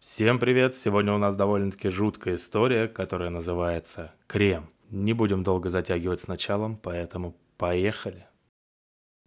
[0.00, 0.78] Всем привет!
[0.78, 4.70] Сегодня у нас довольно-таки жуткая история, которая называется «Крем».
[4.88, 8.26] Не будем долго затягивать с началом, поэтому поехали!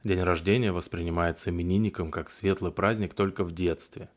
[0.04, 4.10] День рождения воспринимается именинником как светлый праздник только в детстве.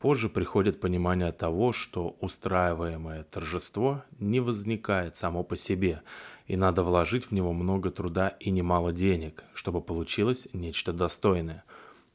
[0.00, 6.02] Позже приходит понимание того, что устраиваемое торжество не возникает само по себе,
[6.48, 11.62] и надо вложить в него много труда и немало денег, чтобы получилось нечто достойное.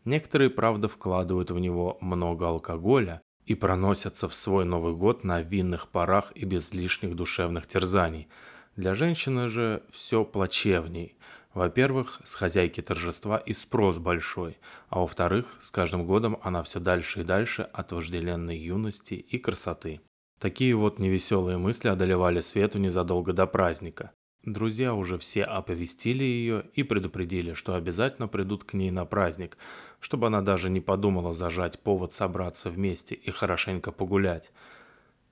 [0.04, 5.90] Некоторые, правда, вкладывают в него много алкоголя, и проносятся в свой Новый год на винных
[5.90, 8.28] парах и без лишних душевных терзаний.
[8.76, 11.16] Для женщины же все плачевней.
[11.56, 17.22] Во-первых, с хозяйки торжества и спрос большой, а во-вторых, с каждым годом она все дальше
[17.22, 20.00] и дальше от вожделенной юности и красоты.
[20.40, 24.12] Такие вот невеселые мысли одолевали Свету незадолго до праздника.
[24.50, 29.60] Друзья уже все оповестили ее и предупредили, что обязательно придут к ней на праздник,
[30.00, 34.52] чтобы она даже не подумала зажать повод собраться вместе и хорошенько погулять.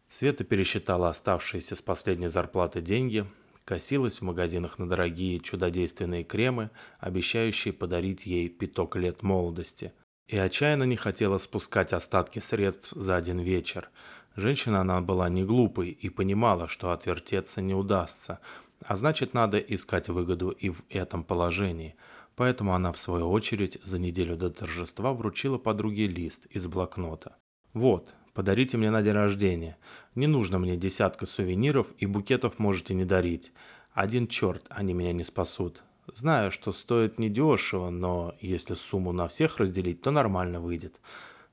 [0.07, 3.25] Света пересчитала оставшиеся с последней зарплаты деньги,
[3.65, 9.93] косилась в магазинах на дорогие чудодейственные кремы, обещающие подарить ей пяток лет молодости.
[10.27, 13.89] И отчаянно не хотела спускать остатки средств за один вечер.
[14.35, 18.39] Женщина она была не глупой и понимала, что отвертеться не удастся–
[18.81, 21.95] а значит, надо искать выгоду и в этом положении.
[22.35, 27.35] Поэтому она, в свою очередь, за неделю до торжества вручила подруге лист из блокнота.
[27.73, 29.77] «Вот, подарите мне на день рождения.
[30.13, 33.51] Не нужно мне десятка сувениров и букетов можете не дарить.
[33.91, 35.83] Один черт, они меня не спасут.
[36.13, 41.01] Знаю, что стоит недешево, но если сумму на всех разделить, то нормально выйдет.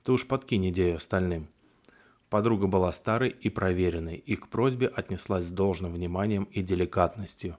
[0.03, 1.49] Ты уж подкинь идею остальным».
[2.31, 7.57] Подруга была старой и проверенной, и к просьбе отнеслась с должным вниманием и деликатностью.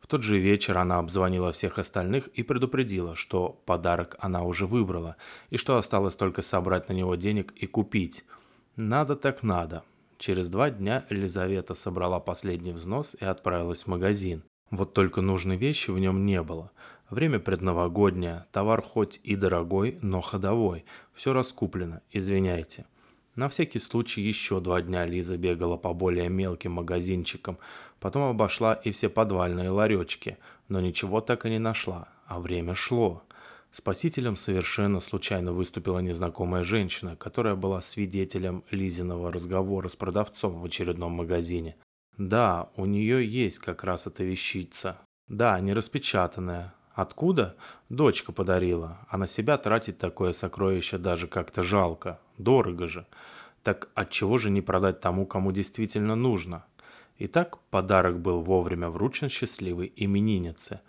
[0.00, 5.16] В тот же вечер она обзвонила всех остальных и предупредила, что подарок она уже выбрала,
[5.50, 8.24] и что осталось только собрать на него денег и купить.
[8.76, 9.82] Надо так надо.
[10.18, 14.42] Через два дня Елизавета собрала последний взнос и отправилась в магазин.
[14.70, 16.70] Вот только нужной вещи в нем не было.
[17.08, 20.84] Время предновогоднее, товар хоть и дорогой, но ходовой.
[21.14, 22.84] Все раскуплено, извиняйте.
[23.38, 27.56] На всякий случай еще два дня Лиза бегала по более мелким магазинчикам,
[28.00, 33.22] потом обошла и все подвальные ларечки, но ничего так и не нашла, а время шло.
[33.70, 41.12] Спасителем совершенно случайно выступила незнакомая женщина, которая была свидетелем Лизиного разговора с продавцом в очередном
[41.12, 41.76] магазине.
[42.16, 44.98] Да, у нее есть как раз эта вещица.
[45.28, 46.74] Да, не распечатанная.
[46.92, 47.54] Откуда?
[47.88, 52.18] Дочка подарила, а на себя тратить такое сокровище даже как-то жалко.
[52.38, 53.06] Дорого же.
[53.62, 56.64] Так отчего же не продать тому, кому действительно нужно?
[57.18, 60.80] Итак, подарок был вовремя вручен счастливой имениннице.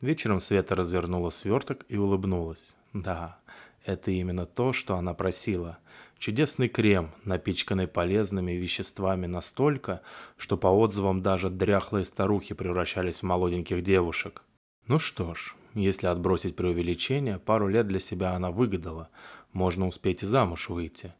[0.00, 2.74] Вечером Света развернула сверток и улыбнулась.
[2.92, 3.38] Да,
[3.84, 5.78] это именно то, что она просила.
[6.18, 10.00] Чудесный крем, напичканный полезными веществами настолько,
[10.38, 14.42] что по отзывам даже дряхлые старухи превращались в молоденьких девушек.
[14.86, 19.10] Ну что ж, если отбросить преувеличение, пару лет для себя она выгадала.
[19.54, 21.14] Можно успеть и замуж выйти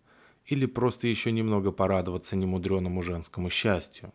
[0.44, 4.12] или просто еще немного порадоваться немудреному женскому счастью.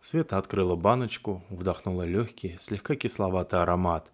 [0.00, 4.12] Света открыла баночку, вдохнула легкий, слегка кисловатый аромат.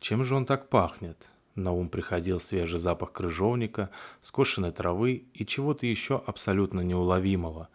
[0.00, 1.26] Чем же он так пахнет?
[1.54, 3.90] На ум приходил свежий запах крыжовника,
[4.22, 7.68] скошенной травы и чего-то еще абсолютно неуловимого.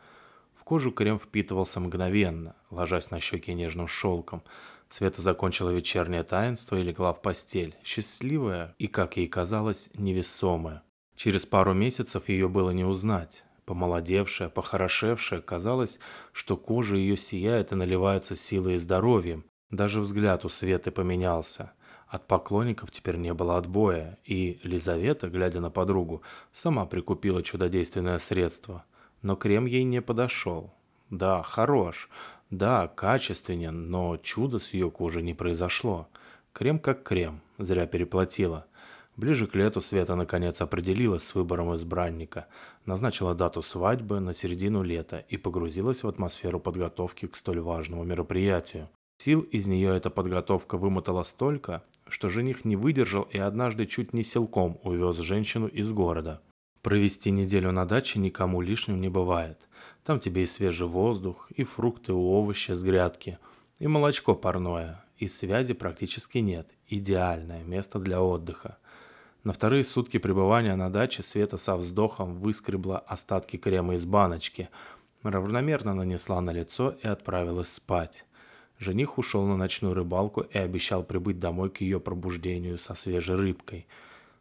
[0.55, 4.41] В кожу крем впитывался мгновенно, ложась на щеки нежным шелком.
[4.91, 10.83] Света закончила вечернее таинство и легла в постель, счастливая и, как ей казалось, невесомая.
[11.15, 13.45] Через пару месяцев ее было не узнать.
[13.65, 15.97] Помолодевшая, похорошевшая, казалось,
[16.33, 19.45] что кожа ее сияет и наливается силой и здоровьем.
[19.69, 21.71] Даже взгляд у Светы поменялся.
[22.09, 26.21] От поклонников теперь не было отбоя, и Лизавета, глядя на подругу,
[26.51, 28.83] сама прикупила чудодейственное средство.
[29.21, 30.73] Но крем ей не подошел.
[31.09, 32.09] Да, хорош,
[32.51, 36.09] да, качественен, но чудо с ее кожей не произошло.
[36.51, 38.65] Крем как крем, зря переплатила.
[39.15, 42.47] Ближе к лету Света наконец определилась с выбором избранника,
[42.85, 48.89] назначила дату свадьбы на середину лета и погрузилась в атмосферу подготовки к столь важному мероприятию.
[49.19, 54.23] Сил из нее эта подготовка вымотала столько, что жених не выдержал и однажды чуть не
[54.23, 56.41] силком увез женщину из города.
[56.81, 59.59] Провести неделю на даче никому лишним не бывает.
[60.03, 63.37] Там тебе и свежий воздух, и фрукты, и овощи с грядки,
[63.79, 66.67] и молочко парное, и связи практически нет.
[66.87, 68.77] Идеальное место для отдыха.
[69.43, 74.69] На вторые сутки пребывания на даче Света со вздохом выскребла остатки крема из баночки,
[75.23, 78.25] равномерно нанесла на лицо и отправилась спать.
[78.79, 83.87] Жених ушел на ночную рыбалку и обещал прибыть домой к ее пробуждению со свежей рыбкой.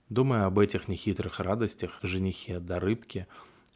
[0.09, 3.27] Думая об этих нехитрых радостях, женихе до рыбки,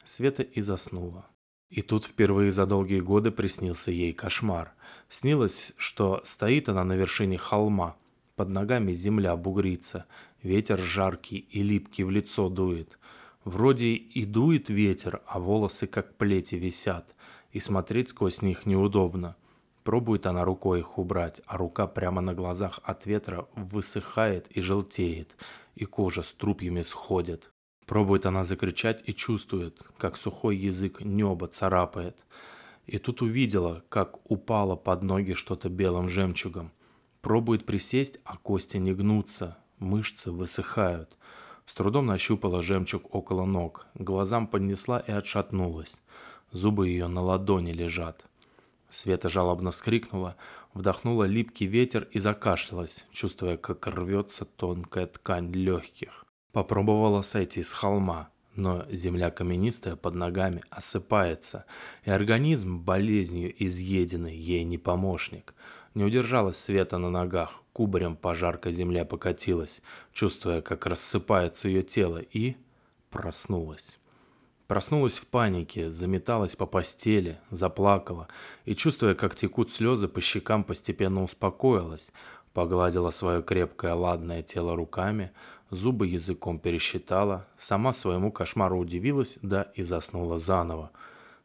[0.06, 1.26] Света и заснула.
[1.74, 4.72] И тут впервые за долгие годы приснился ей кошмар.
[5.08, 7.96] Снилось, что стоит она на вершине холма,
[8.36, 10.06] под ногами земля бугрится,
[10.40, 12.96] ветер жаркий и липкий в лицо дует.
[13.42, 17.12] Вроде и дует ветер, а волосы как плети висят,
[17.50, 19.34] и смотреть сквозь них неудобно.
[19.82, 25.34] Пробует она рукой их убрать, а рука прямо на глазах от ветра высыхает и желтеет,
[25.74, 27.50] и кожа с трупьями сходит.
[27.86, 32.16] Пробует она закричать и чувствует, как сухой язык небо царапает.
[32.86, 36.72] И тут увидела, как упало под ноги что-то белым жемчугом.
[37.20, 41.16] Пробует присесть, а кости не гнутся, мышцы высыхают.
[41.66, 46.00] С трудом нащупала жемчуг около ног, глазам поднесла и отшатнулась.
[46.52, 48.24] Зубы ее на ладони лежат.
[48.90, 50.36] Света жалобно вскрикнула,
[50.72, 56.23] вдохнула липкий ветер и закашлялась, чувствуя, как рвется тонкая ткань легких.
[56.54, 61.64] Попробовала сойти с холма, но земля каменистая под ногами осыпается,
[62.04, 65.52] и организм болезнью изъеденный ей не помощник.
[65.94, 72.18] Не удержалась Света на ногах, кубарем по жаркой земле покатилась, чувствуя, как рассыпается ее тело,
[72.18, 72.54] и
[73.10, 73.98] проснулась.
[74.68, 78.28] Проснулась в панике, заметалась по постели, заплакала
[78.64, 82.12] и, чувствуя, как текут слезы, по щекам постепенно успокоилась,
[82.52, 85.32] погладила свое крепкое ладное тело руками,
[85.74, 90.90] зубы языком пересчитала, сама своему кошмару удивилась, да и заснула заново.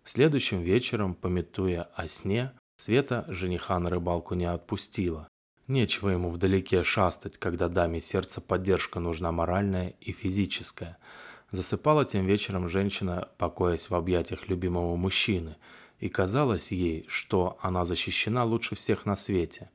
[0.04, 5.28] Следующим вечером, пометуя о сне, Света жениха на рыбалку не отпустила.
[5.68, 10.98] Нечего ему вдалеке шастать, когда даме сердца поддержка нужна моральная и физическая–
[11.52, 15.56] Засыпала тем вечером женщина, покоясь в объятиях любимого мужчины,
[16.00, 19.70] и казалось ей, что она защищена лучше всех на свете.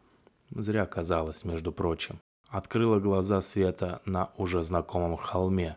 [0.50, 2.20] Зря казалось, между прочим.
[2.54, 5.76] Открыла глаза Света на уже знакомом холме.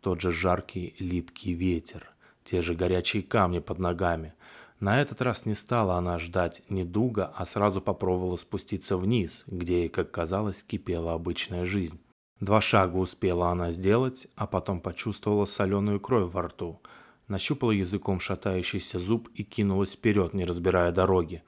[0.00, 2.12] Тот же жаркий липкий ветер,
[2.44, 4.32] те же горячие камни под ногами.
[4.78, 10.12] На этот раз не стала она ждать недуга, а сразу попробовала спуститься вниз, где как
[10.12, 11.98] казалось, кипела обычная жизнь.
[12.38, 16.80] Два шага успела она сделать, а потом почувствовала соленую кровь во рту.
[17.26, 21.42] Нащупала языком шатающийся зуб и кинулась вперед, не разбирая дороги.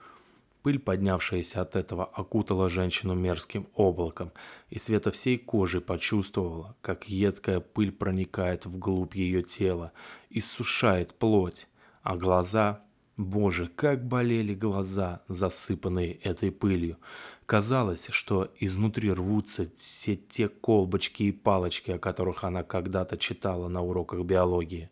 [0.65, 4.33] Пыль, поднявшаяся от этого, окутала женщину мерзким облаком,
[4.71, 9.93] и Света всей кожей почувствовала, как едкая пыль проникает вглубь ее тела,
[10.31, 11.69] и сушает плоть,
[12.03, 12.81] а глаза...
[13.17, 16.97] Боже, как болели глаза, засыпанные этой пылью.
[17.47, 23.83] Казалось, что изнутри рвутся все те колбочки и палочки, о которых она когда-то читала на
[23.83, 24.91] уроках биологии.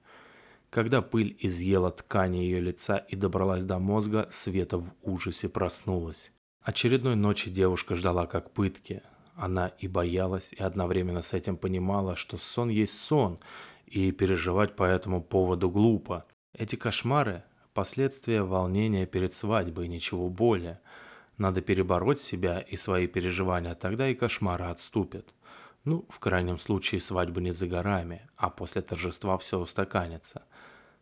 [0.72, 6.32] Когда пыль изъела ткани ее лица и добралась до мозга, Света в ужасе проснулась.
[6.62, 9.02] Очередной ночи девушка ждала как пытки.
[9.34, 13.38] Она и боялась, и одновременно с этим понимала, что сон есть сон,
[13.84, 16.24] и переживать по этому поводу глупо.
[16.54, 20.80] Эти кошмары– последствия волнения перед свадьбой, ничего более–
[21.36, 25.34] надо перебороть себя и свои переживания, тогда и кошмары отступят.
[25.84, 30.42] Ну, в крайнем случае, свадьба не за горами, а после торжества все устаканится.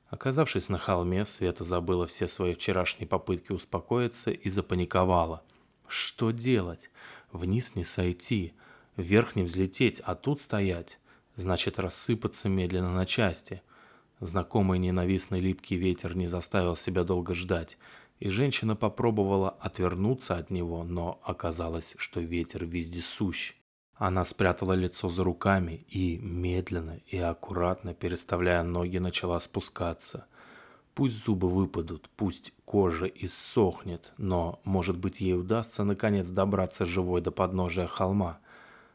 [0.09, 5.43] Оказавшись на холме, Света забыла все свои вчерашние попытки успокоиться и запаниковала.
[5.87, 6.91] Что делать?
[7.31, 8.55] Вниз не сойти,
[8.97, 10.99] вверх не взлететь, а тут стоять.
[11.37, 13.63] Значит, рассыпаться медленно на части.
[14.19, 17.77] Знакомый ненавистный липкий ветер не заставил себя долго ждать–
[18.21, 23.55] и женщина попробовала отвернуться от него, но оказалось, что ветер вездесущ.
[24.01, 30.25] Она спрятала лицо за руками и, медленно и аккуратно переставляя ноги, начала спускаться.
[30.95, 37.31] Пусть зубы выпадут, пусть кожа иссохнет, но, может быть, ей удастся наконец добраться живой до
[37.31, 38.39] подножия холма.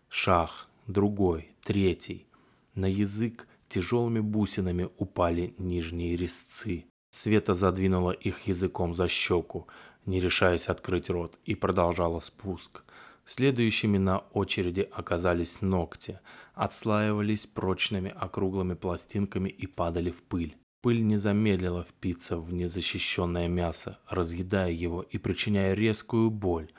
[0.09, 2.25] Шах, другой, третий.
[2.73, 6.85] На язык тяжелыми бусинами упали нижние резцы.
[7.11, 9.67] Света задвинула их языком за щеку,
[10.07, 12.84] не решаясь открыть рот, и продолжала спуск.
[13.25, 16.19] Следующими на очереди оказались ногти,
[16.53, 20.55] отслаивались прочными округлыми пластинками и падали в пыль.
[20.81, 26.71] Пыль не замедлила впиться в незащищенное мясо, разъедая его и причиняя резкую боль.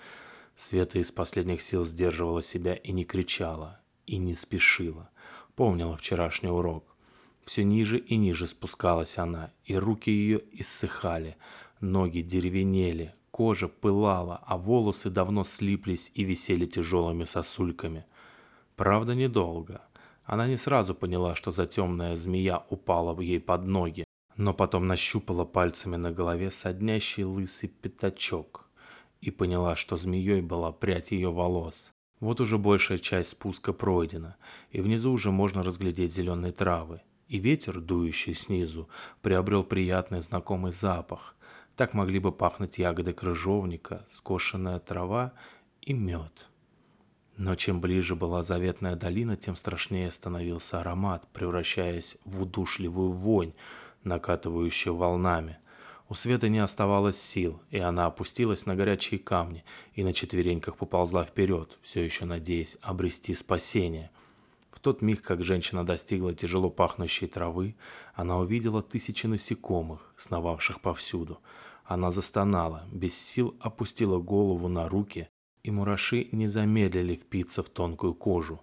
[0.54, 5.10] Света из последних сил сдерживала себя и не кричала, и не спешила.
[5.56, 6.96] Помнила вчерашний урок.
[7.44, 11.36] Все ниже и ниже спускалась она, и руки ее иссыхали,
[11.80, 18.06] ноги деревенели, кожа пылала, а волосы давно слиплись и висели тяжелыми сосульками.
[18.76, 19.82] Правда, недолго.
[20.24, 24.04] Она не сразу поняла, что за темная змея упала ей под ноги,
[24.38, 28.70] но потом нащупала пальцами на голове соднящий лысый пятачок
[29.20, 31.90] и поняла, что змеей была прядь ее волос.
[32.20, 34.36] Вот уже большая часть спуска пройдена,
[34.70, 38.88] и внизу уже можно разглядеть зеленые травы и ветер, дующий снизу,
[39.20, 41.35] приобрел приятный знакомый запах.
[41.76, 45.32] Так могли бы пахнуть ягоды крыжовника, скошенная трава
[45.82, 46.48] и мед.
[47.36, 53.52] Но чем ближе была заветная долина, тем страшнее становился аромат, превращаясь в удушливую вонь,
[54.04, 55.58] накатывающую волнами.
[56.08, 61.24] У Светы не оставалось сил, и она опустилась на горячие камни и на четвереньках поползла
[61.24, 64.10] вперед, все еще надеясь обрести спасение.
[64.70, 67.74] В тот миг, как женщина достигла тяжело пахнущей травы,
[68.14, 71.40] она увидела тысячи насекомых, сновавших повсюду.
[71.86, 75.28] Она застонала, без сил опустила голову на руки
[75.62, 78.60] и мураши не замедлили впиться в тонкую кожу.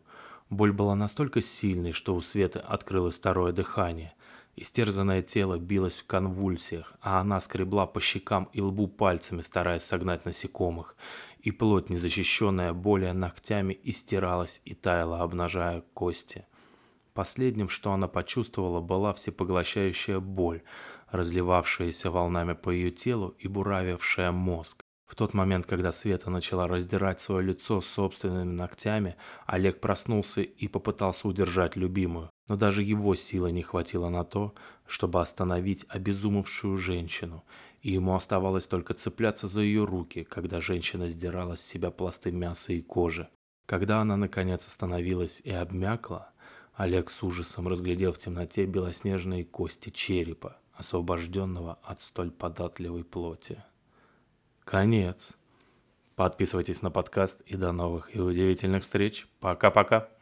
[0.50, 4.14] Боль была настолько сильной, что у Светы открылось второе дыхание.
[4.56, 10.26] Истерзанное тело билось в конвульсиях, а она скребла по щекам и лбу пальцами, стараясь согнать
[10.26, 10.96] насекомых,
[11.40, 16.46] и плоть, незащищенная более ногтями, истиралась и таяла, обнажая кости.
[17.14, 20.64] Последним, что она почувствовала, была всепоглощающая боль,
[21.12, 24.82] разливавшаяся волнами по ее телу и буравившая мозг.
[25.06, 29.16] В тот момент, когда Света начала раздирать свое лицо собственными ногтями,
[29.46, 32.32] Олег проснулся и попытался удержать любимую.
[32.48, 34.56] Но даже его силы не хватило на то,
[34.88, 37.44] чтобы остановить обезумевшую женщину,
[37.82, 42.74] и ему оставалось только цепляться за ее руки, когда женщина сдирала с себя пласты мяса
[42.74, 43.30] и кожи.
[43.68, 46.33] Когда она наконец остановилась и обмякла,
[46.76, 53.64] Олег с ужасом разглядел в темноте белоснежные кости черепа, освобожденного от столь податливой плоти.
[54.64, 55.34] Конец.
[56.16, 59.28] Подписывайтесь на подкаст и до новых и удивительных встреч.
[59.40, 60.10] Пока-пока.